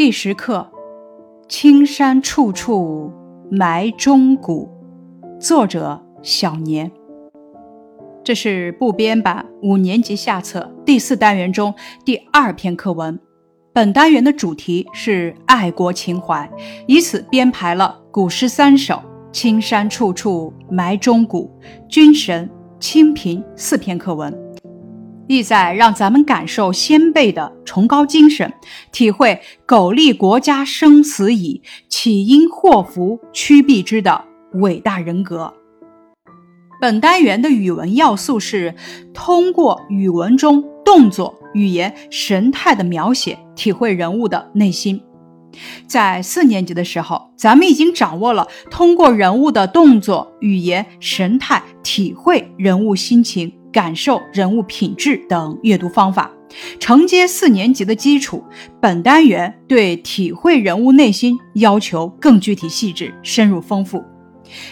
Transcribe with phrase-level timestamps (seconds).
[0.00, 0.66] 第十课：
[1.46, 3.12] 青山处处
[3.50, 4.66] 埋忠骨。
[5.38, 6.90] 作者：小年。
[8.24, 13.20] 这是部编版五年级下册第四单元中第二篇课文。
[13.74, 16.50] 本单元的主题是爱国情怀，
[16.86, 18.94] 以此编排了古诗三首
[19.30, 21.50] 《青山处处埋忠骨》
[21.88, 22.48] 《军神》
[22.80, 24.34] 《清平》四篇课文，
[25.30, 28.52] 意在让咱们感受先辈的崇高精神，
[28.90, 34.24] 体会“苟利国家生死以，岂因祸福趋避之”的
[34.54, 35.54] 伟大人格。
[36.80, 38.74] 本单元的语文要素是
[39.14, 45.00] 通过语文中动作、语言、神态的描写，体会人物的内心。
[45.86, 56.30] 在四年级的时候，咱们已经掌握了通过人物的动作、语言、神态，体会人物心情、感受人物品质等阅读方法，
[56.78, 58.42] 承接四年级的基础。
[58.80, 64.02] 本单元对体会人物内心要求更具体细致、深入丰富。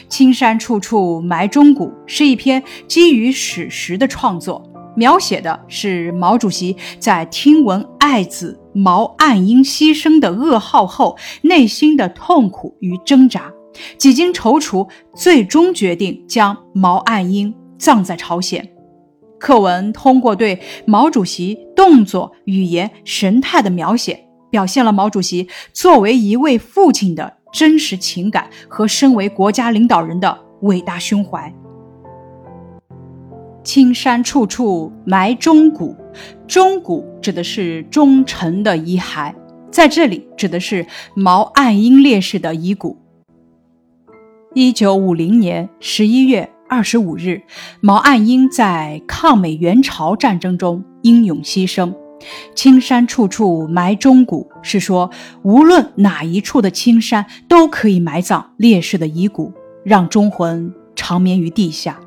[0.08, 4.62] 青山处处埋忠骨是一篇基于史实的创作，
[4.96, 13.52] 描写的是毛主席在听闻爱子毛岸英牺牲的噩耗后内心的痛苦与挣扎。
[13.96, 18.68] 几经踌躇，最终决定将毛岸英葬在朝鲜。
[19.38, 27.38] 课文通过对毛主席动作、语言、神态的描写，表现了毛主席作为一位父亲的。
[27.50, 31.50] 真实情感和身为国家领导人的伟大胸怀。
[33.64, 35.96] 青山处处埋忠骨，
[36.46, 39.34] 忠骨指的是忠臣的遗骸，
[39.70, 42.98] 在这里指的是毛岸英烈士的遗骨。
[44.52, 47.40] 一九五零年十一月二十五日，
[47.80, 51.94] 毛岸英在抗美援朝战争中英勇牺牲。
[52.54, 55.10] 青山处处埋忠骨，是说
[55.42, 59.52] 无论哪一处的青山都可以埋葬烈士的遗骨，
[59.82, 61.98] 让忠魂长眠于地下。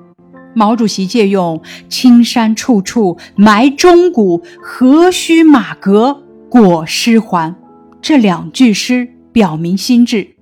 [0.53, 7.55] 毛主席借用“青山处处埋忠骨，何须马革裹尸还”
[7.99, 10.35] 这两句诗，表明心志，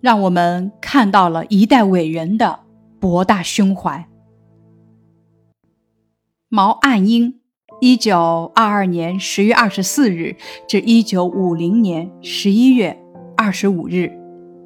[0.00, 2.60] 让我们看到了一代伟人的
[3.06, 4.08] 博大胸怀。
[6.48, 7.36] 毛岸英。
[7.80, 10.34] 一九二二年十月二十四日
[10.66, 12.98] 至一九五零年十一月
[13.36, 14.10] 二十五日，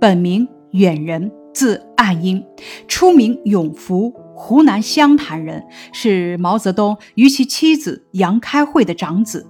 [0.00, 2.42] 本名远人，字岸英，
[2.88, 5.62] 初名永福，湖南湘潭人，
[5.92, 9.46] 是毛泽东与其妻子杨开慧的长子，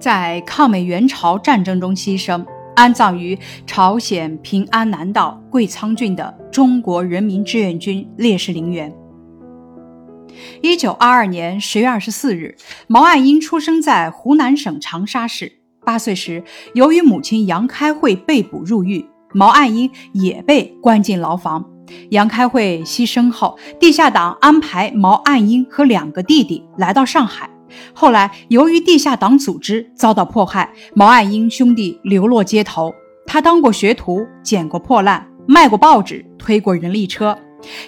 [0.00, 2.44] 在抗美援朝战争中牺牲，
[2.74, 8.92] 安葬于朝鲜平安南道贵仓郡的中国人民志愿军烈士陵园。
[10.62, 12.56] 一九二二年十月二十四日，
[12.88, 15.60] 毛岸英出生在湖南省长沙市。
[15.84, 16.42] 八岁时，
[16.74, 21.64] 由于母亲杨开慧被捕入狱，毛岸英也被关进牢房。
[22.10, 27.48] 杨开慧牺牲后，地下党安排毛岸英和两个弟弟来到上海。
[27.92, 32.94] 后来，由于地下党组织遭到迫害，毛岸英兄弟流落街头。
[33.26, 37.36] 他当过学徒，捡过破烂，卖过报纸，推过人力车。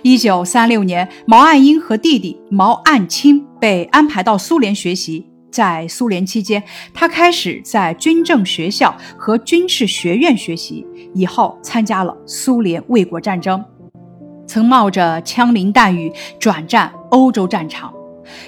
[0.03, 5.27] 一九三六年，毛岸英和弟弟毛岸青被安排到苏联学习。
[5.51, 6.63] 在苏联期间，
[6.93, 13.65] 他开始在军政学校和军事学院学习，以后参加了苏联卫国战争，
[14.47, 17.93] 曾冒着枪林弹雨转战欧洲战场。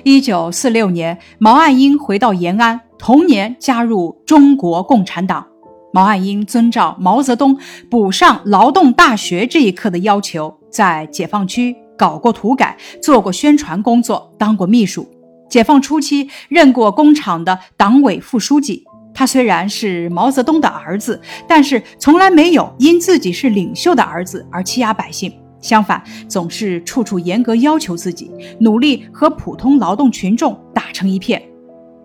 [0.05, 5.47] 一九四六年，毛岸英回到延安，同年加入中国共产党。
[5.93, 7.59] 毛岸英遵照毛泽东
[7.91, 10.55] 补上劳动大学这一课的要求。
[10.71, 15.09] 在解放区搞过土改，做过宣传工作，当过秘书。
[15.49, 18.84] 解放初期，任过工厂的党委副书记。
[19.15, 21.19] 他虽然是毛泽东的儿子，
[21.49, 28.30] 但是从来没有因自己是领袖的儿子而欺压百姓，相反，总是处处严格要求自己，
[28.60, 31.42] 努力和普通劳动群众打成一片。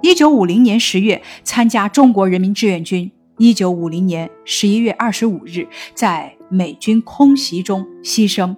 [0.01, 3.11] 一九五零年十月，参加中国人民志愿军。
[3.37, 8.55] 一九五零年十一月二十五日，在美军空袭中牺牲。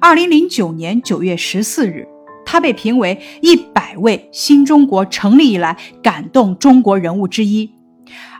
[0.00, 2.06] 二零零九年九月十四日，
[2.46, 7.70] 他被评为一百位新中国成立以来感动中国人物之一。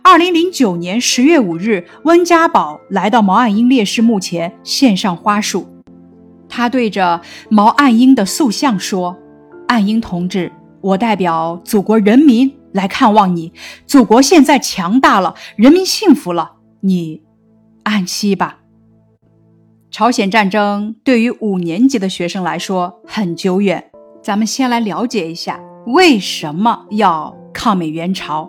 [0.02, 5.68] 二零零九年十月五日，温家宝来到毛岸英烈士墓前献上花束，
[6.48, 9.16] 他对着毛岸英的塑像说
[9.68, 13.52] ：“岸英同志，我代表祖国人民。”来看望你，
[13.84, 16.52] 祖国现在强大了，人民幸福了，
[16.82, 17.20] 你
[17.82, 18.58] 安息吧。
[19.90, 23.90] 朝鲜战争对于五年级的学生来说很久远，
[24.22, 25.58] 咱们先来了解一下
[25.88, 28.48] 为什么要抗美援朝。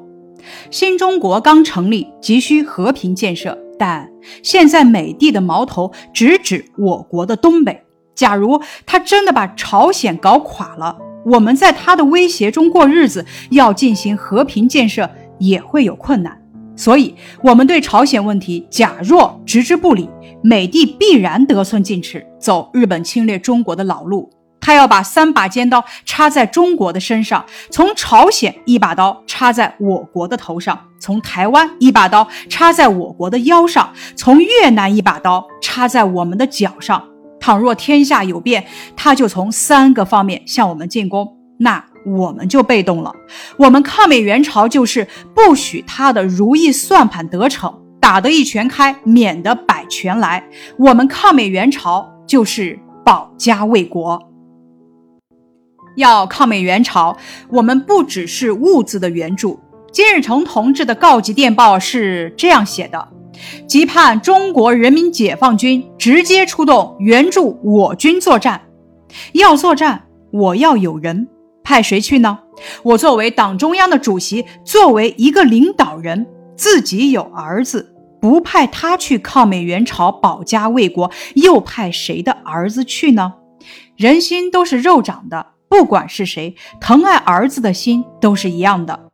[0.69, 4.09] 新中国刚成立，急需和平建设，但
[4.43, 7.83] 现在美帝的矛头直指我国的东北。
[8.13, 15.09] 假如他真的把朝鲜搞垮了，我们在他的威胁中过日子，要进行和平建设
[15.39, 16.37] 也会有困难。
[16.75, 20.09] 所以，我们对朝鲜问题假若置之不理，
[20.43, 24.29] 美帝必然得寸进尺，走日本侵略中国的老路。
[24.61, 37.03] 他要把三把尖刀插在中国的身上，从朝鲜一把刀插在我国的头上，从台湾一把刀插在我国的腰上，从越南一把刀插在我们的脚上。
[37.39, 38.63] 倘若天下有变，
[38.95, 41.27] 他就从三个方面向我们进攻，
[41.57, 43.11] 那我们就被动了。
[43.57, 50.43] 我们抗美援朝就是不许他的如意算盘得逞，打得一拳开，免得百拳来。
[50.77, 54.30] 我们抗美援朝就是保家卫国。
[55.95, 57.17] 要抗美援朝，
[57.49, 59.59] 我们不只是物资的援助。
[59.91, 63.09] 金日成同志的告急电报是这样写的：
[63.67, 68.61] 急盼中国人民解放军直接出动援助我军作战。
[69.33, 71.27] 要作战，我要有人，
[71.63, 72.39] 派谁去呢？
[72.83, 83.33] 我作为党中央的主席，作为一个领导人，自己有儿子，不派他去抗美援朝、保家卫国，又派谁的儿子去呢？
[83.97, 85.47] 人心都是肉长的。
[85.71, 89.07] 不管是谁疼爱儿子的心都是一样的，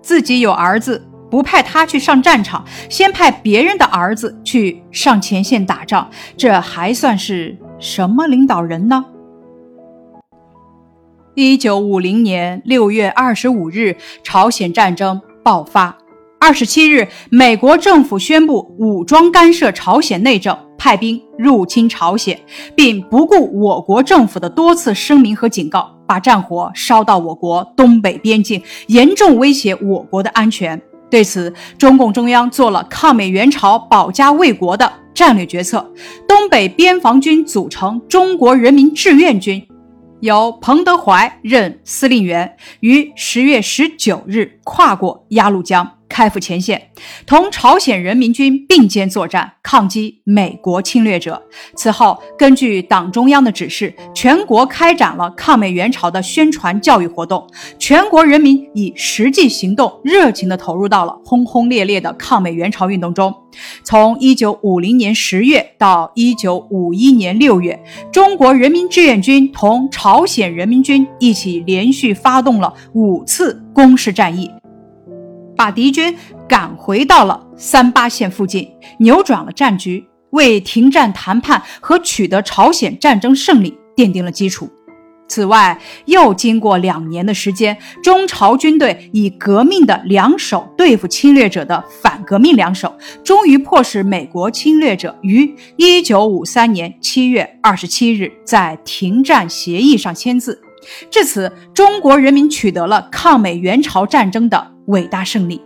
[0.00, 9.06] 自己有儿子不派他去上战场，先派别人的儿子去上前线打仗，这还算是什么领导人呢？
[11.34, 15.98] 一九五零年六月二十五日，朝鲜战争爆发。
[16.38, 20.56] 二十七日，美国政府宣布武装干涉朝鲜内政。
[20.78, 22.40] 派兵入侵朝鲜，
[22.74, 30.80] 并不顾我国政府的多次声明和警告，把战火烧到我国东北边境，严重威胁我国的安全。
[31.10, 35.92] 对此，中共中央做了抗美援朝、保家卫国的战略决策，
[36.28, 39.66] 东北边防军组成中国人民志愿军，
[40.20, 45.97] 由彭德怀任司令员，于十月十九日跨过鸭绿江。
[46.08, 46.90] 开赴前线，
[47.26, 51.40] 同朝鲜人民军并肩作战，抗击美国侵略者。
[51.76, 57.46] 此后，根据党中央的指示，全国开展了抗美援朝的宣传教育活动，
[57.78, 63.32] 全国人民以实际行动热情地投入到了轰轰烈烈的抗美援朝运动中。
[63.82, 67.82] 从1950年10月到1951年6月，
[68.12, 74.50] 中国人民志愿军同朝鲜人民军一起连续发动了五次攻势战役。
[75.58, 76.16] 把敌军
[76.48, 78.70] 赶回到了三八线附近，
[79.00, 84.70] 扭转了战局，为停战谈判和取得朝鲜战争胜利奠定了基础。
[85.26, 100.62] 此外，又经过两年的时间，中朝军队以革命的两手对付侵略者的反革命两手，终于迫使美国侵略者于一九五三年七月二十七日在停战协议上签字。
[101.10, 104.77] 至此，中国人民取得了抗美援朝战争的。
[104.88, 105.60] 伟大胜利，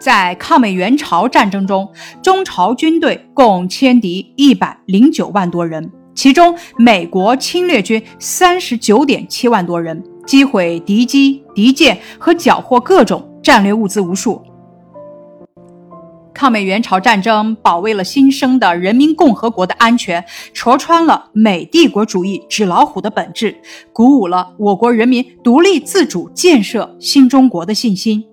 [0.00, 1.88] 在抗美援朝战争中，
[2.20, 14.42] 中朝军队共歼敌一百零九万多人，其中美国侵略军三十九点七万多人，击毁敌机、敌舰和缴获各种战略物资无数。
[16.38, 23.56] 抗美援朝战争保卫了新生的人民共和国的安全，戳穿了美帝国主义纸老虎的本质，
[23.92, 28.24] 鼓舞了我国人民独立自主建设新中国的信心。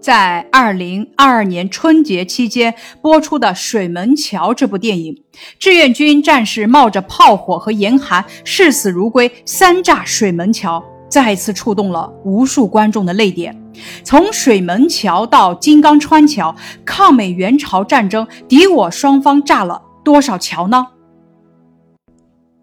[0.00, 2.72] 在二零二二年春节期间
[3.02, 5.24] 播出的《水门桥》这部电影，
[5.58, 10.80] 志愿军战士冒着炮火和严寒，视死如归，三炸水门桥。
[11.08, 13.59] 再次触动了无数观众的泪点。
[14.02, 20.86] 从水门桥到金刚川桥，抗美援朝战争敌我双方炸了多少桥呢？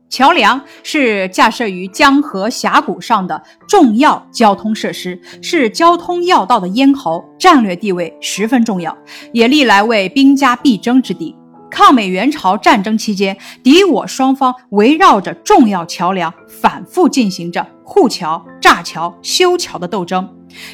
[0.10, 8.98] 桥梁是架设于江河峡谷上的重要交通设施，是交通要道的咽喉，战略地位十分重要，
[9.34, 11.36] 也历来为兵家必争之地。
[11.70, 20.28] 抗美援朝战争期间，敌我双方围绕着重要桥梁反复进行着护桥、炸桥、修桥的斗争。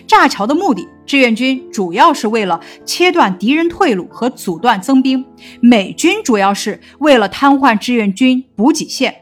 [0.08, 5.24] 炸桥的目的，志愿军主要是为了切断敌人退路和阻断增兵；
[5.62, 9.14] 美军主要是为了瘫痪志愿军补给线。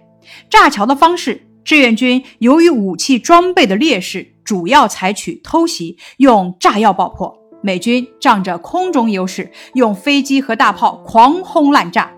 [0.50, 7.38] 炸桥的方式，志愿军由于武器装备的劣势，主要采取偷袭，用炸药爆破。
[7.64, 12.12] 美军仗着空中优势，用飞机和大炮狂轰滥炸。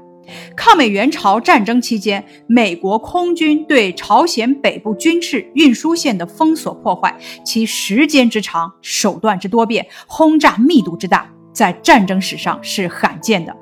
[0.56, 7.16] 抗美援朝战争期间，美国空军对朝鲜北部军事运输线的封锁破坏，
[7.46, 13.56] 其时间之长、手段之多变、轰炸密度之大，在战争史上是罕见的。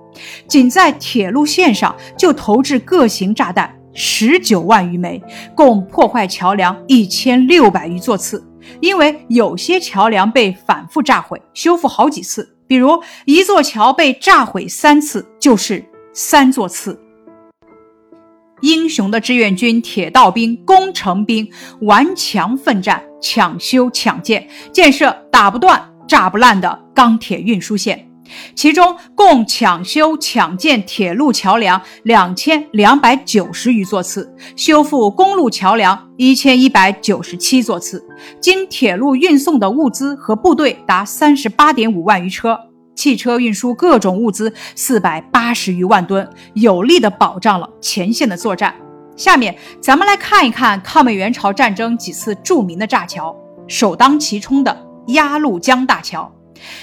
[0.47, 5.21] 仅在铁路线上就投掷各型炸弹十九万余枚，
[5.55, 8.45] 共破坏桥梁一千六百余座次。
[8.79, 16.99] 因为有些桥梁被反复炸毁，修复好几次，比如一座桥被炸毁三次，就是三座次。
[18.61, 21.49] 英雄的志愿军铁道兵、工程兵
[21.81, 28.07] 顽强奋战，抢修抢建，建设打不断、炸不烂的钢铁运输线。
[28.55, 38.07] 其中共抢修抢建铁路桥梁两千两百九十余座次，修复公路桥梁一千一百九十七座次。
[38.39, 42.57] 经铁路运送的物资和部队达三十八点五万余车，
[43.01, 48.75] 汽车运输各种物资四百八十余万吨，有力地保障了前线的作战。
[49.17, 53.35] 下面咱们来看一看抗美援朝战争几次著名的炸桥，
[53.67, 56.31] 首当其冲的鸭绿江大桥。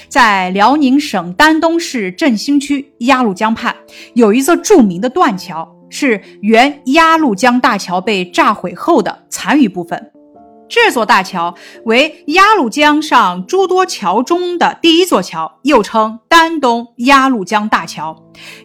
[0.09, 3.73] 在辽宁省丹东市振兴区鸭绿江畔，
[4.13, 10.11] 有一座著名的断桥，是原鸭绿江大桥被炸毁后的残余部分。
[10.69, 18.15] 这座大桥为鸭绿江上诸多桥中的第一座桥，又称丹东鸭绿江大桥，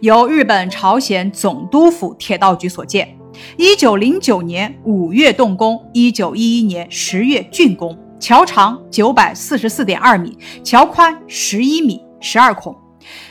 [0.03, 3.17] 由日本朝鲜总督府铁道局所建，
[3.57, 7.99] 一九零九年五月动工，一九一一年十月竣工。
[8.21, 12.75] 桥长九百四十四点二米，桥宽十一米十二孔。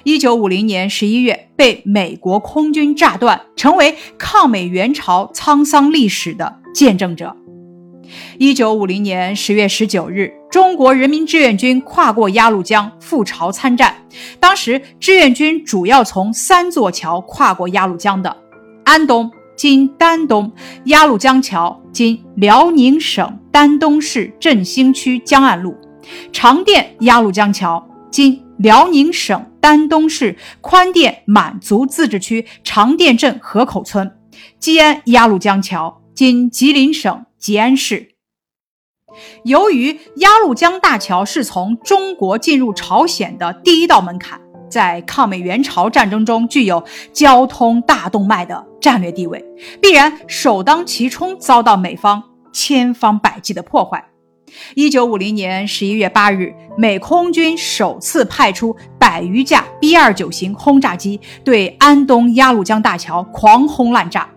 [0.03, 7.35] 一九五零年十一月被美国空军炸断，成为抗美援朝沧桑历史的见证者。
[8.37, 13.95] 一九五零年十月十九日，中国人民志愿军跨过鸭绿江赴朝参战。
[14.39, 18.35] 当时志愿军主要从三座桥跨过鸭绿江的：
[18.83, 19.31] 安东。
[19.55, 20.51] 今丹东
[20.85, 25.71] 鸭绿江桥，今辽宁省丹东市振兴区江岸路；
[26.33, 34.07] 长甸鸭绿江桥，今辽宁省丹东市宽甸满族自治区长甸镇河口村；
[34.59, 38.15] 吉安鸭绿江桥，今吉林省吉安市。
[39.43, 44.39] 由于鸭绿江大桥是从中国进入朝鲜的第一道门槛。
[44.69, 49.43] 在抗美援朝战争中具有交通大动脉的战略地位，
[49.79, 54.03] 必然首当其冲遭到美方千方百计的破坏。
[54.73, 64.27] 一九五零年十一月八日，美空军首次派出百余架 B 二九型轰炸机对安东鸭绿江大桥狂轰滥炸，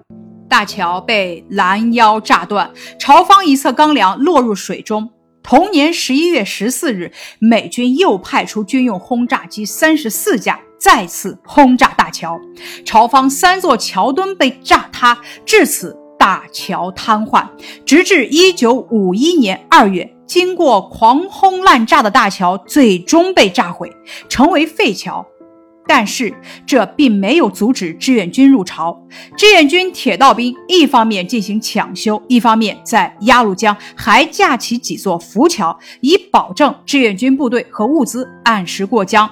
[0.48, 5.10] 大桥被拦腰炸断，朝方一侧钢梁落入水中。
[5.42, 12.38] 同年十一月十四日，美军又派出军用轰炸机三十四架，再次轰炸大桥，
[12.84, 17.46] 朝方三座桥墩被炸塌，至此大桥瘫痪。
[17.84, 23.92] 直至一九五一年二月，经过狂轰滥炸的大桥最终被炸毁，
[24.28, 25.24] 成为废桥。
[25.88, 26.34] 但是
[26.66, 29.00] 这并没有阻止志愿军入朝。
[29.36, 39.30] 志愿军铁道兵一方面进行抢修，一方面在鸭绿江还架起几座浮桥，以保证志愿军部队和物资按时过江。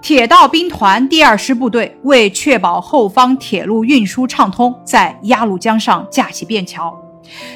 [0.00, 6.96] 铁道兵团第二师部队为确保后方铁路运输畅通，在鸭绿江上架起便桥。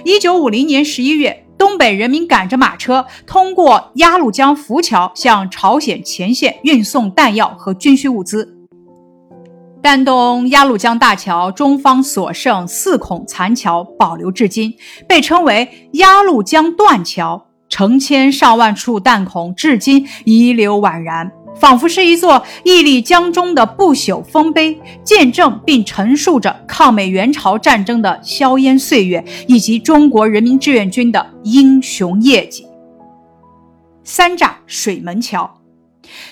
[0.05, 1.46] 一九五零年十一月。
[1.59, 8.55] 东北人民赶着马车，通过鸭绿江浮桥向朝鲜前线运送弹药和军需物资。
[9.83, 14.75] 丹东鸭绿江大桥中方所剩四孔残桥保留至今，
[15.07, 21.31] 被称为鸭绿江断桥，成千上万处弹孔至今遗留宛然。
[21.59, 32.67] 仿佛是一座屹立江中的不朽丰碑，见证并陈述着抗美援朝战争的硝烟岁月，以及中国人民志愿军的英雄业绩。
[34.05, 35.51] 三炸水门桥。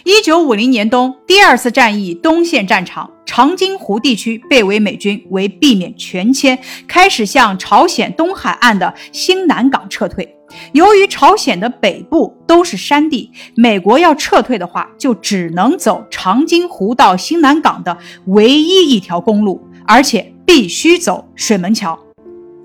[0.05, 10.37] 一九五零年冬，第二次战役东线战场长津湖地区被围美军为避免全歼，开始向朝鲜东海岸的新南港撤退。
[10.73, 21.99] 由于朝鲜的北部都是山地，美国要撤退的话，就只能走长津湖到新南港的唯一一条公路，而且必须走水门桥。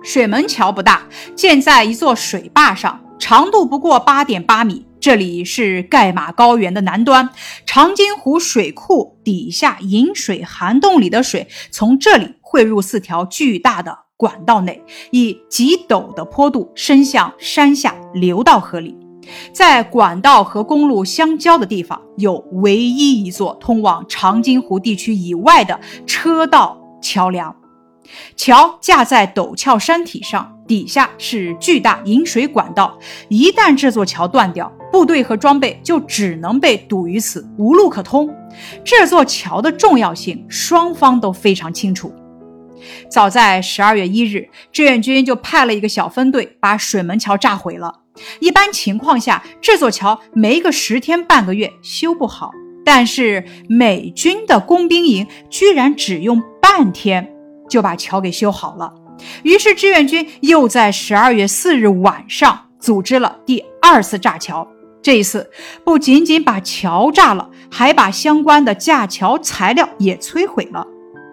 [0.04, 4.86] 水门桥不大，建在一座水坝上，长度不过八点八米。
[5.10, 7.32] 这里是盖马高原的南端，
[7.66, 18.96] 长津湖水库底下引水涵洞里的水从这里汇入四条巨大的管道内，以极陡的坡度伸向山下流到河里。
[19.52, 27.56] 在管道和公路相交的地方，有唯一一座通往长津湖地区以外的车道桥梁。
[28.36, 32.98] 桥架在陡峭山体上，底下是巨大引水管道。
[33.28, 38.30] 一旦这座桥断掉，部队和装备就只能被堵于此，无路可通。
[38.86, 42.14] 这座桥的重要性，双方都非常清楚。
[43.10, 47.94] 早在十二月一日，志愿军就派了一个小分队把水门桥炸毁了。
[48.40, 52.52] 一般情况下，这座桥没个十天半个月修不好，
[52.86, 57.34] 但是美军的工兵营居然只用半天
[57.68, 58.94] 就把桥给修好了。
[59.44, 64.68] 于是志愿军又在十二月四日晚上组织了第二次炸桥。
[65.02, 65.50] 这一次
[65.86, 70.86] 不仅仅把桥炸了，还把相关的架桥材料也摧毁了。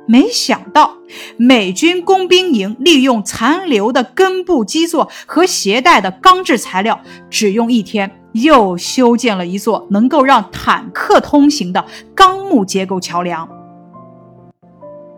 [0.08, 0.98] 没想到，
[1.36, 13.48] 美军工兵营利用残留的根部基座和携带的钢制材料，只用一天又修建了一座能够让坦克通行的钢木结构桥梁。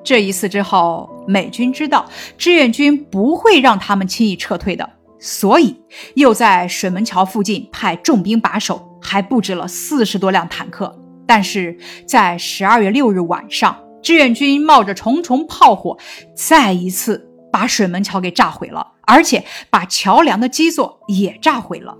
[0.03, 2.05] 这一次之后，美军知道
[2.37, 5.81] 志愿军不会让他们轻易撤退的，所以
[6.15, 10.99] 又在水门桥附近派重兵把守，还布置了四十多辆坦克。
[11.27, 13.85] 但是在十二月六日晚上。
[14.01, 15.99] 志愿军冒着重重炮火，
[16.33, 21.95] 再一次把水门桥给炸毁了，而且把桥梁的基座也炸毁了。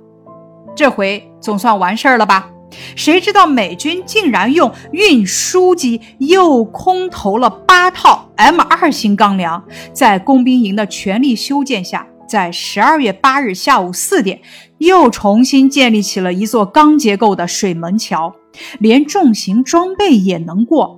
[0.77, 2.51] 这回总算完事儿了吧？
[2.97, 14.41] 谁知道美军竟然用运输机又空投了八套 M 二型钢梁，在工兵营的全力修建下，在十二月八日下午四点，
[14.79, 18.35] 又重新建立起了一座钢结构的水门桥，
[18.79, 20.98] 连重型装备也能过。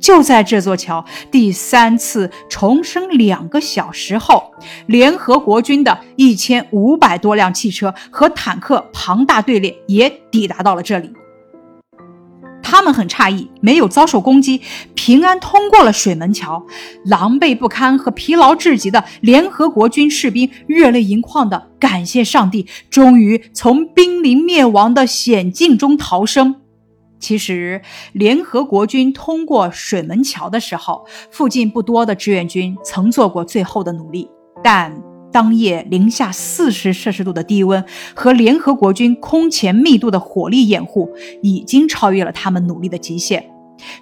[0.00, 4.52] 就在这座桥第三次重生两个小时后，
[4.86, 11.12] 联合国军的一千五百多辆汽车和坦克庞大队列也抵达到了这里。
[12.62, 14.60] 他们很诧异，没有遭受攻击，
[14.94, 16.64] 平安通过了水门桥。
[17.04, 26.60] 狼狈不堪和疲劳至极的联合国军士兵热泪盈眶地感谢上帝，终于从濒临灭亡的险境中逃生。
[27.20, 27.80] 其实，
[28.12, 34.28] 联合国军通过水门桥的时候，附近不多的志愿军曾做过最后的努力，
[34.64, 37.84] 但当夜零下四十摄氏度的低温
[38.16, 41.08] 和联合国军空前密度的火力掩护，
[41.42, 43.48] 已经超越了他们努力的极限。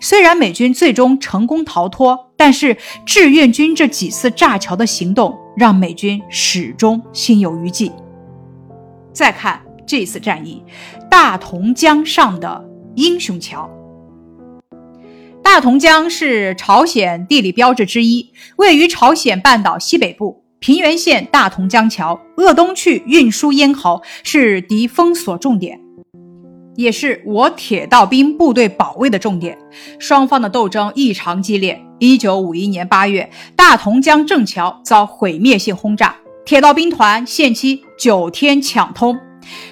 [0.01, 7.93] 虽然美军最终成功逃脱，但是志愿军这几次炸桥的行动，让美军始终心有余悸。
[9.13, 10.63] 再看这次战役，
[11.11, 12.68] 大同江上的。
[12.99, 13.71] 英雄桥，
[15.41, 25.79] 大同江是朝鲜地理标志之一，位于朝鲜半岛西北部平原县大同江桥，鄂东去运输咽喉，是敌封锁重点，
[26.75, 29.57] 也是我铁道兵部队保卫的重点。
[30.01, 31.81] 双方的斗争异常激烈。
[32.01, 39.17] 一九五一年八月，大同江正桥遭毁灭性轰炸，铁道兵团限期九天抢通。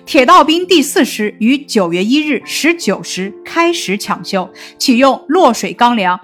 [0.04, 6.18] 铁道兵第四师于九月一日十九时开始抢修，启用落水钢梁，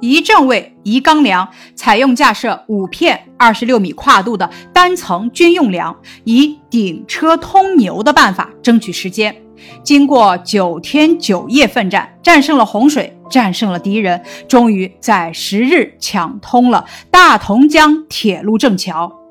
[0.00, 9.34] 一正位一钢梁，采用架设五片二十六米跨度的单层军用梁，以顶车通牛的办法争取时间。
[9.82, 19.23] 经过九天九夜奋战，战胜了洪水，战胜了敌人，终于在十日抢通了大同江铁路正桥。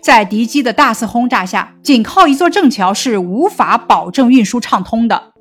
[0.00, 5.32] 在敌机的大肆轰炸下，仅靠一座正桥是无法保证运输畅通的。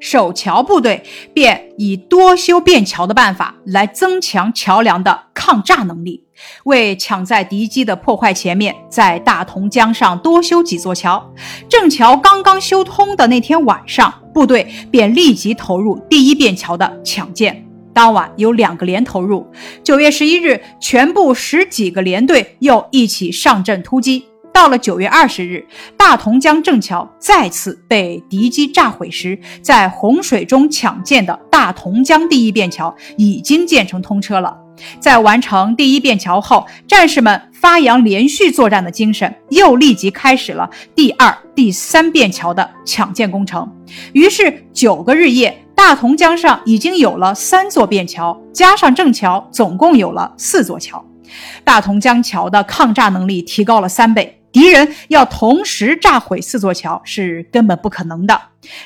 [0.00, 6.24] 守桥部队便以多修便桥的办法来增强桥梁的抗炸能力，
[6.64, 11.32] 为抢在敌机的破坏前面，在大同江上多修几座桥。
[11.68, 17.64] 正桥刚刚修通的那天晚上，部队便立即投入第一便桥的抢建。
[17.94, 19.46] 当晚有两个连投入，
[19.84, 24.24] 九月十一日，全部十几个连队又一起上阵突击。
[24.52, 34.61] 到了九月二十日，大同江正桥再次被敌机炸毁时，在洪水中抢建的大同江第一便桥已经建成通车了。
[35.00, 43.70] 在完成第一便桥后，战士们发扬连续作战的精神，又立即开始了第二、第三便桥的抢建工程。
[44.12, 45.58] 于是九个日夜。
[45.74, 51.04] 大同江上已经有了三座便桥，加上正桥，总共有了四座桥。
[51.64, 54.38] 大同江桥的抗炸能力提高了三倍。
[54.52, 58.38] 敌人要同时炸毁四座桥是根本不可能的。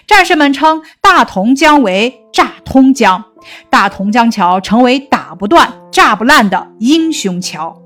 [0.06, 3.22] 战士们称大同江为“炸通江”，
[3.70, 7.76] 大同江桥成为打不断、炸不烂的英雄桥。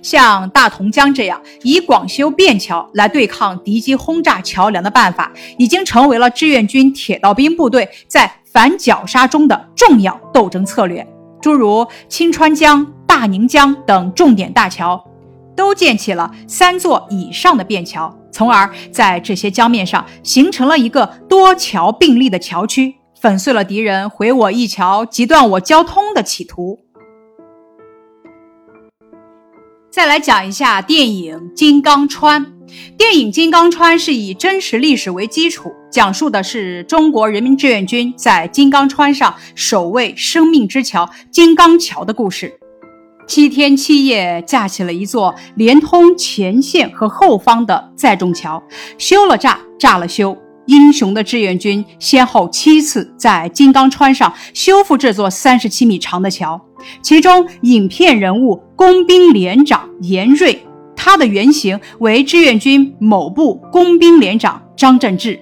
[0.00, 11.06] 像大同江这样以广修便桥来对抗敌机轰炸桥梁的办法，已经成为了志愿军铁道兵部队在反绞杀中的重要斗争策略。
[11.40, 15.04] 诸如清川江、大宁江等重点大桥，
[15.56, 26.80] 都建起了三座以上的便桥，从而在这些江面上形成了一个多桥并立的桥区，粉碎了敌人毁我一桥、截断我交通的企图。
[29.92, 32.44] 再来讲一下电影《金刚川》。
[32.98, 42.58] 电影《金刚川》是以真实历史为基础，讲述的是中国人民志愿军在金刚川上守卫生命之桥——金刚桥的故事。
[43.28, 48.60] 七天七夜架起了一座连通前线和后方的载重桥，
[48.98, 50.36] 修了炸，炸了修。
[50.66, 56.60] 英雄的志愿军先后七次在金刚川上修复这座三十七米长的桥，
[57.02, 65.36] 其中影片人物工兵连长严瑞，他的原型为志愿军某部工兵连长张振志。《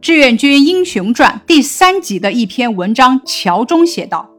[0.00, 4.30] 志愿军英雄传》第三集的一篇文章桥中写道：，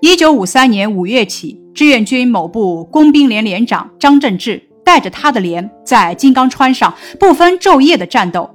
[0.00, 4.69] 一九五三年五月起，志愿军某部工兵连连长张振志。
[4.90, 8.50] 带着他的连在金刚川上不分昼夜的战斗，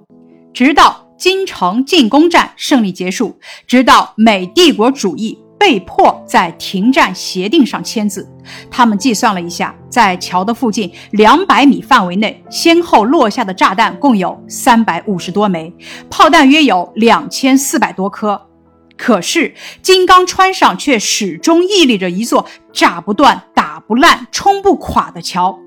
[0.53, 8.29] 直到金城进攻战胜利结束，直到美帝国主义被迫在停战协定上签字。
[8.69, 15.73] 他们计算了一下，在桥的附近两百米范围内，先后落下的炸弹共有三百五十多枚，
[16.09, 18.49] 炮弹约有两千四百多颗。
[18.97, 25.57] 可是金刚川上却始终屹立着一座炸不断、打不烂、冲不垮的桥。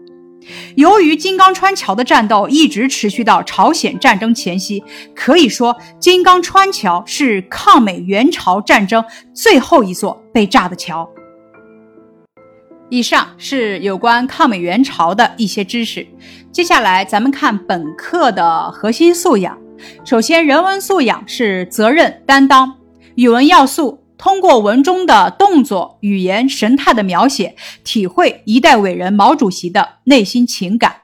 [0.76, 4.82] 由于金刚川桥的战斗一直持续到朝鲜战争前夕，
[5.14, 11.08] 可以说金刚川桥是抗美援朝战争最后一座被炸的桥。
[12.90, 16.06] 以上是有关抗美援朝的一些知识，
[16.50, 19.58] 接下来咱们看本课的核心素养。
[20.04, 22.78] 首先，人文素养是责任担当，
[23.16, 24.02] 语文要素。
[24.18, 27.54] 通过文中的动作、语言、神态的描写，
[27.84, 31.02] 体会一代伟人毛主席的内心情感。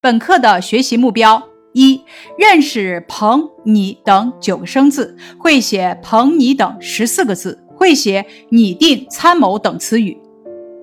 [0.00, 2.02] 本课的学习目标：一、
[2.36, 10.18] 认识“朋”“你”等九个生字，会写“朋”“你”等十四个字，会写“拟定”“参谋”等词语。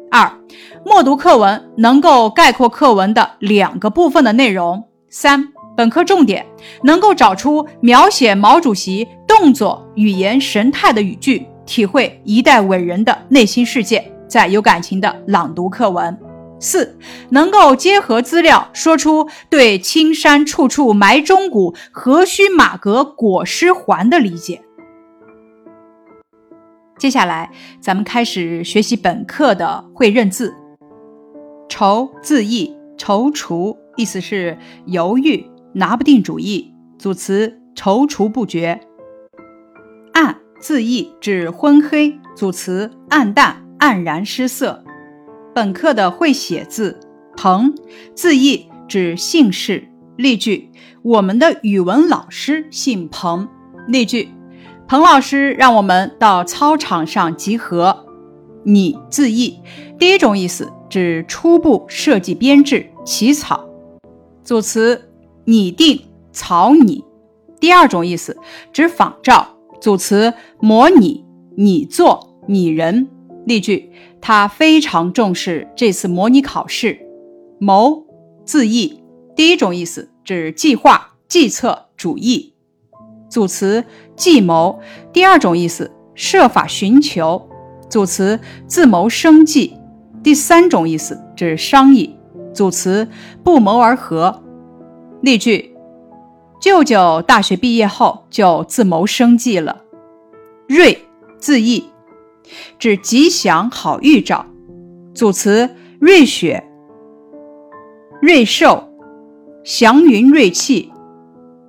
[0.09, 0.31] 二、
[0.85, 4.81] 默读课文，能够概括课文的两个部分的内容。
[5.09, 6.45] 三、本课重点，
[6.83, 11.45] 能够找出描写毛主席动作、语言、神态的语句。
[11.67, 16.17] 体会一代伟人的内心世界，在有感情的朗读课文。
[16.59, 16.97] 四，
[17.29, 24.63] 能够结合资料说出对“青山处处埋忠骨，何须马革裹尸还”的理解。
[26.97, 30.55] 接下来，咱们开始学习本课的会认字。
[31.69, 38.81] 踌字义，踌躇意思是犹豫、拿不定主意，组词踌躇不决。
[40.59, 44.83] 字义指昏黑，组词暗淡、黯然失色。
[45.53, 46.99] 本课的会写字，
[47.35, 47.73] 彭
[48.15, 49.87] 字义指姓氏。
[50.15, 50.71] 例句：
[51.03, 53.47] 我们的语文老师姓彭。
[53.87, 54.29] 例句：
[54.87, 58.05] 彭老师让我们到操场上集合。
[58.63, 59.59] 拟字义，
[59.99, 63.63] 第一种意思指初步设计编制、起草。
[64.43, 65.09] 组词
[65.45, 67.03] 拟定、草拟。
[67.59, 68.37] 第二种意思
[68.73, 69.56] 指仿照。
[69.79, 73.07] 组词模拟、拟作、拟人。
[73.45, 76.99] 例句：他非常重视这次模拟考试。
[77.59, 78.05] 谋
[78.43, 79.01] 字义，
[79.35, 82.53] 第一种意思指计划、计策、主意。
[83.29, 83.85] 组词
[84.15, 84.79] 计谋，
[85.13, 87.47] 第二种意思设法寻求。
[87.89, 88.37] 组词
[88.67, 89.73] 自谋生计，
[90.21, 92.13] 第三种意思指商议。
[92.53, 93.07] 组词
[93.43, 94.43] 不谋而合。
[95.21, 95.76] 例句。
[96.59, 99.83] 舅舅大学毕业后就自谋生计了。
[100.67, 101.05] 瑞
[101.37, 101.85] 字义，
[102.79, 104.45] 指吉祥好预兆。
[105.13, 106.63] 组词瑞雪、
[108.21, 108.87] 瑞兽、
[109.63, 110.91] 祥云瑞气。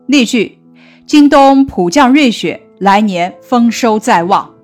[0.07, 0.59] 例句：
[1.07, 4.55] 京东普降瑞雪，来年丰收在望。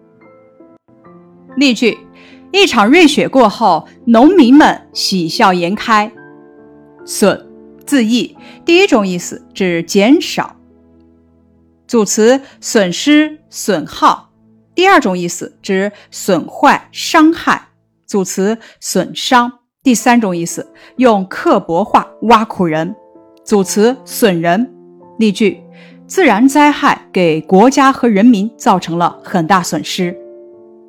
[1.56, 1.98] 例句：
[2.50, 6.10] 一场瑞雪过后，农民们喜笑颜开。
[7.04, 7.43] 损。
[7.86, 10.56] 字义，第一种意思指减少，
[11.86, 14.30] 组词损失、损耗；
[14.74, 17.68] 第二种意思指损坏、伤害，
[18.06, 19.48] 组词损伤；
[19.82, 22.94] 第三种意思用刻薄话挖苦人，
[23.44, 24.72] 组词损人。
[25.18, 25.62] 例句：
[26.06, 30.16] 自然灾害给国家和人民造成了很大损失。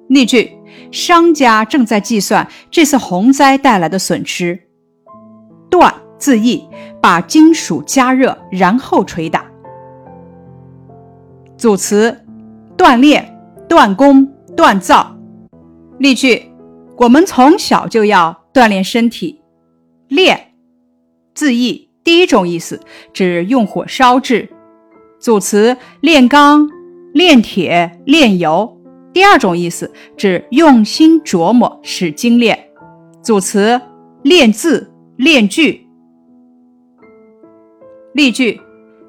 [0.08, 0.52] 例句：
[0.92, 4.60] 商家正在计算这次洪灾带来的损失。
[5.70, 5.94] 断。
[6.18, 6.68] 字义，
[7.02, 9.46] 把金属加热然后捶打。
[11.58, 12.26] 组词：
[12.78, 15.16] 锻炼、断功锻造。
[16.00, 16.52] 例句：
[16.98, 19.42] 我们从小就要锻炼身体。
[20.08, 20.54] 炼，
[21.34, 22.80] 字义，第一种意思
[23.14, 24.50] 指用火烧制。
[25.20, 26.70] 组词：炼钢、
[27.14, 28.78] 炼铁、炼油。
[29.14, 32.68] 第二种意思指用心琢磨，使精炼。
[33.22, 33.80] 组词：
[34.24, 35.85] 练字、练句。
[38.16, 38.62] 例句：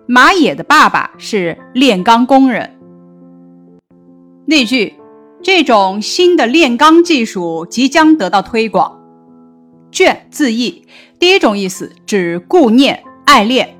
[0.08, 2.76] 马野的爸爸是炼钢工人。
[4.46, 4.94] 例句：
[5.40, 9.00] 这种新的炼钢技术即将得到推广。
[9.92, 10.84] 眷字义，
[11.20, 13.78] 第一种意思指顾念、爱恋。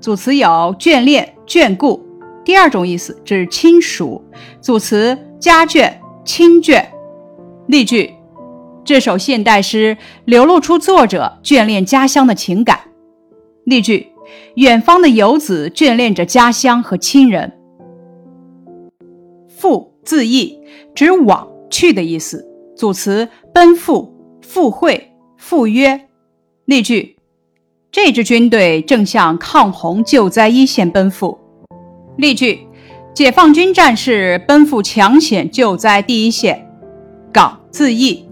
[0.00, 2.04] 组词有眷恋、眷顾。
[2.44, 4.24] 第二种意思指亲属。
[4.60, 5.92] 组词家眷、
[6.24, 6.84] 亲眷。
[7.68, 8.12] 例句：
[8.84, 12.80] 这首现代诗流露出作者眷恋家乡的情感。
[13.62, 14.08] 例句：
[14.56, 17.52] 远方的游子眷恋着家乡和亲人。
[19.48, 20.58] 赴字义，
[20.94, 22.46] 指往去的意思。
[22.76, 25.10] 组词奔赴、赴会。
[25.36, 26.08] 赴约，
[26.64, 27.16] 例句：
[27.92, 31.38] 这支军队正向抗洪救灾一线奔赴。
[32.16, 32.66] 例句：
[33.12, 36.66] 解放军战士奔赴抢险救灾第一线。
[37.30, 38.26] 搞字义，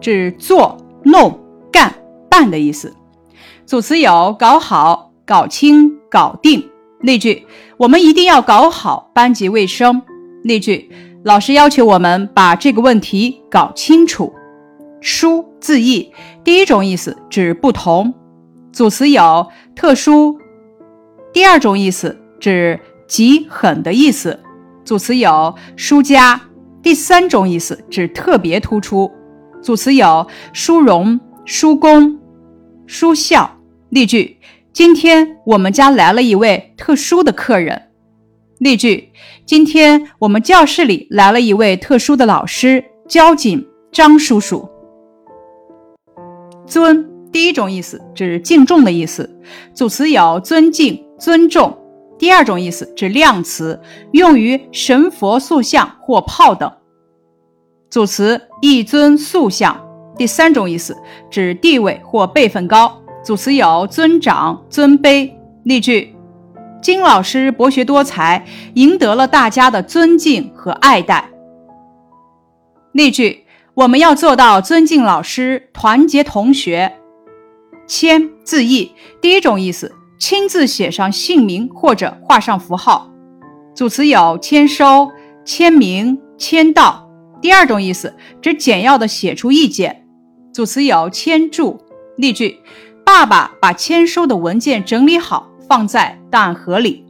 [0.00, 1.38] 指做、弄、
[1.70, 1.94] 干、
[2.28, 2.95] 办的意思。
[3.66, 6.70] 组词有搞好、搞清、搞定。
[7.00, 7.44] 例句：
[7.76, 10.00] 我们一定要搞好班级卫生。
[10.44, 10.88] 例句：
[11.24, 14.32] 老师要求我们把这个问题搞清楚。
[15.00, 16.12] 殊字义，
[16.44, 18.14] 第一种意思指不同，
[18.72, 20.36] 组词有特殊；
[21.32, 24.38] 第二种意思指极狠的意思，
[24.84, 26.38] 组词有疏家；
[26.84, 29.10] 第三种意思指特别突出，
[29.60, 32.20] 组词有殊荣、殊功、
[32.86, 33.55] 殊孝。
[33.96, 34.36] 例句：
[34.74, 37.80] 今天我们家来了一位特殊的客人。
[38.58, 39.10] 例句：
[39.46, 44.68] 今天我们教室里来了一位特殊的老师——交警张叔叔。
[46.66, 49.34] 尊，第一种意思指敬重的意思，
[49.72, 51.74] 组词有尊敬、尊重。
[52.18, 53.80] 第二种意思指量词，
[54.12, 56.70] 用于神佛塑像或炮等，
[57.88, 59.82] 组词一尊塑像。
[60.18, 60.94] 第三种意思
[61.30, 65.28] 指地位或辈分高，组词有尊长、尊卑。
[65.64, 66.14] 例句：
[66.80, 71.28] 金老师博学多才，赢得了大家的尊敬和爱戴。
[72.92, 73.42] 例句。
[73.74, 76.96] 我们要做到尊敬老师，团结同学。
[77.86, 83.10] 签字意，第一种意思，亲自写上姓名或者画上符号。
[83.74, 85.10] 组词有签收、
[85.44, 87.06] 签名、签到。
[87.42, 90.06] 第二种意思，指简要的写出意见。
[90.54, 91.78] 组词有签注。
[92.16, 92.58] 例句：
[93.06, 97.04] 爸爸把签收的文件整理好，放在档案盒里。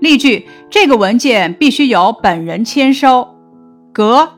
[0.00, 3.36] 例句：这个文件必须由本人签收。
[3.92, 4.28] 格。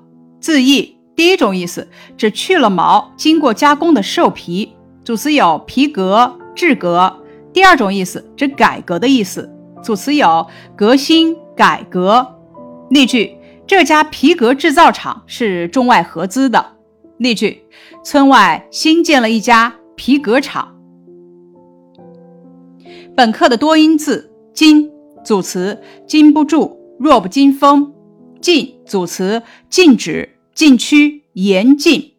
[0.40, 7.20] 字义，第一种意思指去了毛、经过加工的兽皮，组词有皮革、制革。
[7.54, 9.50] 第二种意思指改革的意思，
[9.82, 12.38] 组词有革新、改革。
[12.90, 16.72] 例句：这家皮革制造厂是中外合资的。
[17.18, 17.62] 例句：
[18.04, 20.76] 村外新建了一家皮革厂。
[23.14, 24.90] 本课的多音字“禁”
[25.24, 27.92] 组词禁不住、弱不禁风。
[28.40, 30.28] 禁组词禁止。
[30.54, 32.12] 禁区严禁。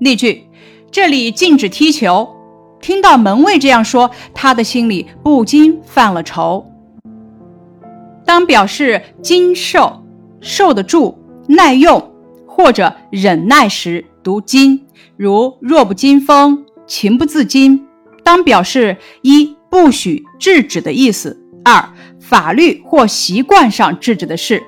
[0.00, 0.44] 例句：
[0.90, 2.28] 这里禁止踢球。
[2.80, 6.66] 听到门卫这样说，他的心里不禁犯了愁。
[8.26, 10.02] 当表示经受、
[10.42, 12.12] 受得住、耐用
[12.46, 14.86] 或者忍耐时，读禁，
[15.16, 17.86] 如弱不禁风、情不自禁。
[18.22, 24.62] 当表示一不许制止的意思，二法律或习惯上制止的事，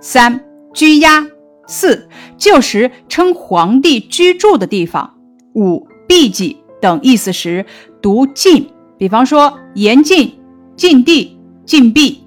[0.00, 1.26] 三拘押。
[1.66, 5.18] 四旧时称皇帝居住的地方，
[5.54, 7.66] 五避忌等意思时
[8.00, 8.70] 读禁。
[8.96, 10.38] 比方说严禁、
[10.76, 12.22] 禁地、禁闭。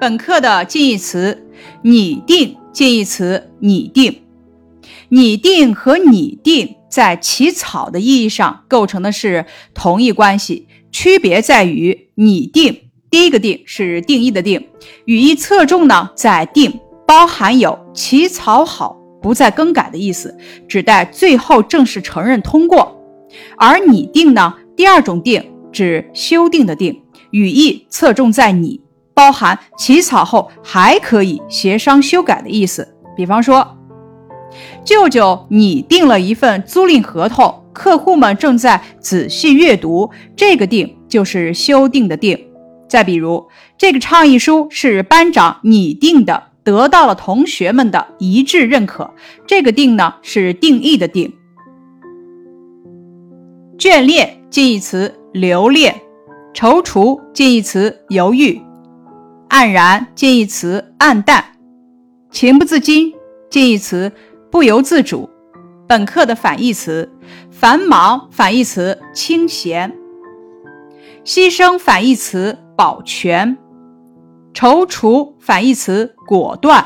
[0.00, 1.46] 本课的近义词
[1.82, 4.19] 拟定，近义词拟定，
[5.08, 14.68] 拟定和拟定在起草的意义上构成的是同一关系，区别在于拟定第一个定是定义的定，
[15.04, 16.80] 语义侧重呢在定。
[17.06, 22.96] 包含有起草好不再更改的意思，指代最后正式承认通过。
[23.56, 28.80] 而拟定呢，第二种定指修订的定，语义侧重在拟，
[29.12, 32.86] 包含起草后还可以协商修改的意思。
[33.16, 33.76] 比方说，
[34.84, 42.46] 舅舅拟定了一份租赁合同，客户们正在仔细阅读，这个定就是修订的定。
[42.88, 43.46] 再比如，
[43.78, 49.14] 这个倡议书是班长拟定的，得到了同学们的一致认可。
[49.46, 51.32] 这个“定”呢，是定义的“定”。
[53.78, 55.94] 眷恋近义词留恋，
[56.52, 58.60] 踌躇近义词犹豫，
[59.48, 61.44] 黯然近义词黯淡，
[62.32, 63.14] 情不自禁
[63.48, 64.10] 近义词
[64.50, 65.28] 不由自主。
[65.86, 67.10] 本课的反义词：
[67.50, 69.92] 繁忙反义词清闲，
[71.24, 72.56] 牺牲反义词。
[72.76, 73.58] 保全，
[74.54, 76.82] 踌躇反义词果断，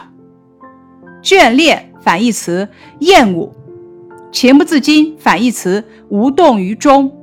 [1.23, 3.53] 眷恋反义词厌恶，
[4.33, 7.17] 情不自禁反义词无动于衷。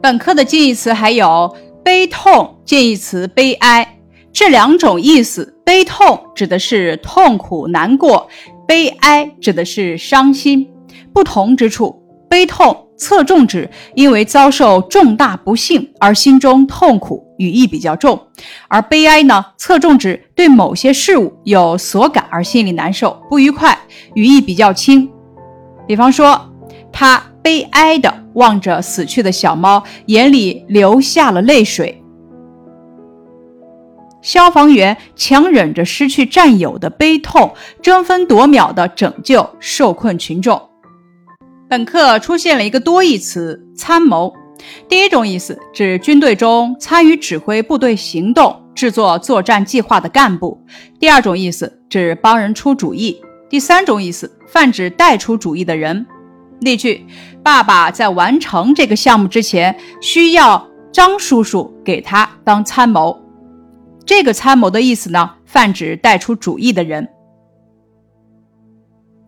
[0.00, 3.98] 本课的近义词还有悲痛近义词悲哀，
[4.32, 8.28] 这两种意思，悲痛指的是痛苦难过，
[8.68, 10.68] 悲哀指的是伤心。
[11.12, 12.84] 不同之处，悲痛。
[12.98, 18.18] 侧重指因为遭受重大不幸而心中痛苦，语义比较重；
[18.66, 23.78] 而悲哀呢，侧重指对某些事物有所感而心里难受、不愉快，
[24.14, 25.08] 语义比较轻。
[25.86, 26.52] 比方说，
[26.92, 32.02] 他悲哀地望着死去的小猫，眼里流下了泪水。
[34.20, 40.60] 消防员强忍着失去战友的悲痛，争分夺秒地拯救受困群众。
[41.68, 44.34] 本课出现了一个多义词“参谋”，
[44.88, 50.58] 第一种意思指军队中参与指挥部队行动、制作作战计划的干部；
[50.98, 56.06] 第二种意思指帮人出主意；第三种意思泛指带出主意的人。
[56.60, 57.06] 例句：
[57.42, 63.16] 爸爸在完成这个项目之前，需要张叔叔给他当参谋。
[64.08, 67.10] 这个参谋的意思呢，泛指带出主意的人。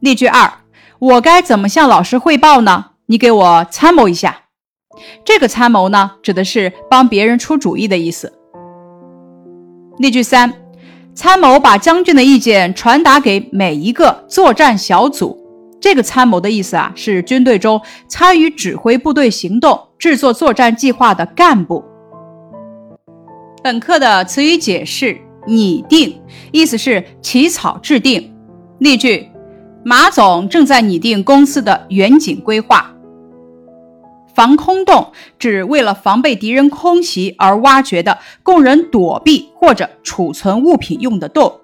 [0.00, 0.50] 例句二。
[0.98, 2.92] 我该怎么向老师汇报呢？
[3.06, 4.44] 你给我参谋一下。
[5.22, 8.32] 这个参谋呢，指的是帮别人出主意的意思。
[9.98, 10.52] 例句三：
[11.14, 15.38] 参谋把将军的意见传达给每一个作战小组。
[15.78, 21.84] 这个参谋的意思啊，是军队中参与指挥部队行动、制作作战计划的干部。
[23.62, 26.20] 本课的词语解释：拟定，
[26.50, 28.34] 意思是起草制定。
[28.78, 29.26] 例句。
[29.82, 32.94] 马总正在拟定公司的远景规划。
[34.34, 41.60] 防空洞指为了防备敌人空袭而挖掘的供人躲避或者储存物品用的洞。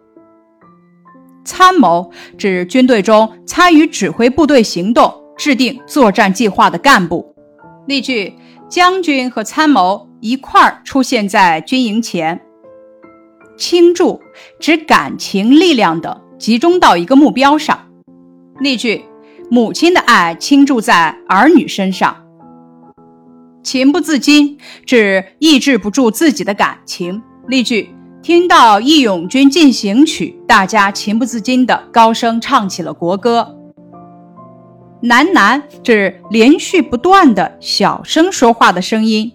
[1.45, 7.35] 参谋指军队中参与指挥部队行动、制定作战计划的干部。
[7.87, 8.33] 例句：
[8.67, 12.41] 将军和参谋一块儿出现在军营前。
[13.57, 14.21] 倾注
[14.61, 17.89] 指感情力量的集中到一个目标上。
[18.61, 19.05] 例句：
[19.51, 22.25] 母亲的爱倾注在儿女身上。
[23.63, 27.23] 情不自禁指抑制不住自己的感情。
[27.49, 27.91] 例句：
[28.23, 33.57] 听到《义勇军进行曲》，大家情不自禁地高声唱起了国歌。
[35.03, 39.33] 喃喃指连续不断的小声说话的声音。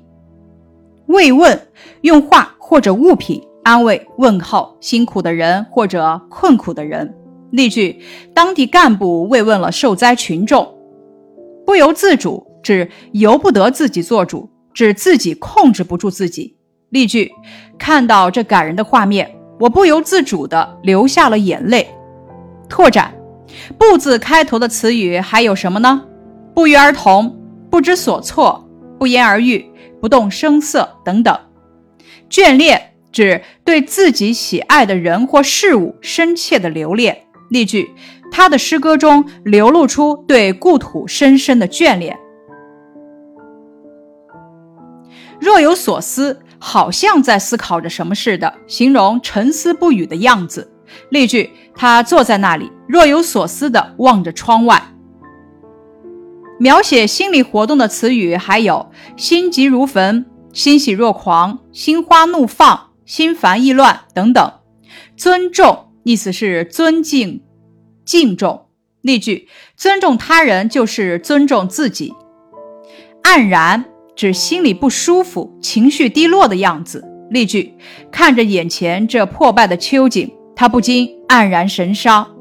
[1.12, 1.68] 慰问
[2.02, 7.14] 用话或者物品安慰问候辛苦的人或者困苦的人。
[7.52, 8.02] 例句：
[8.34, 10.74] 当地干部慰问了受灾群众。
[11.66, 16.56] 不由自主指由不得自己做主，指自己控制不住自己。
[16.90, 17.32] 例句：
[17.78, 21.88] 看到这感人的画面，我不由自主地流下了眼泪。
[22.70, 23.14] 拓展，
[23.78, 26.04] 不字开头的词语还有什么呢？
[26.54, 27.38] 不约而同、
[27.70, 29.66] 不知所措、不言而喻、
[30.02, 31.38] 不动声色等等。
[32.30, 37.26] 眷恋指对自己喜爱的人或事物深切的留恋。
[37.50, 37.92] 例句：
[38.32, 42.18] 他的诗歌中流露出对故土深深的眷恋。
[45.40, 50.72] 若有所思，好像在思考着什么似的，形容沉思不语的样子。
[51.10, 54.82] 例句：他坐在那里，若有所思地望着窗外。
[56.62, 64.54] 描写心理活动的词语还有心急如焚、欣喜若狂、心花怒放、心烦意乱等等。
[65.18, 65.88] 尊重。
[66.04, 67.42] 意思是尊敬、
[68.06, 68.68] 敬重。
[69.02, 72.14] 例句：尊重他人就是尊重自己。
[73.24, 73.86] 黯然
[74.16, 77.04] 指心里不舒服、情绪低落的样子。
[77.32, 77.74] 例句：
[78.12, 82.36] 看着眼前这破败的秋景，他不禁黯然神伤。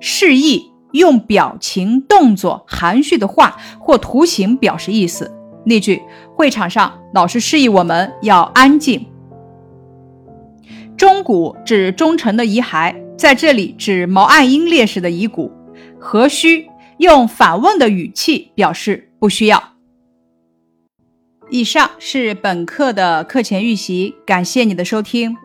[0.00, 5.30] 示意用表情、动作、含蓄的话或图形表示意思。
[5.64, 6.02] 例句：
[6.34, 9.06] 会场上老师示意我们要安静。
[10.96, 15.50] 钟鼓指忠臣的遗骸，在这里指毛岸英烈士的遗骨。
[15.98, 16.68] 何须
[16.98, 19.72] 用反问的语气表示不需要。
[21.50, 25.36] 以上是本课的课前预习，感谢你的收听。